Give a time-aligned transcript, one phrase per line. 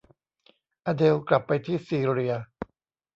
[0.85, 2.33] อเดลล์กลับไปที่ซีเรีย